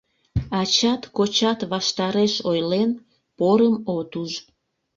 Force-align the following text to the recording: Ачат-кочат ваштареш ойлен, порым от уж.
Ачат-кочат 0.59 1.59
ваштареш 1.71 2.33
ойлен, 2.51 2.89
порым 3.37 3.75
от 3.97 4.11
уж. 4.21 4.31